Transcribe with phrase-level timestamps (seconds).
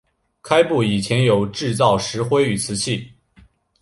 [0.41, 3.07] 开埠以前有制造石灰与瓷器。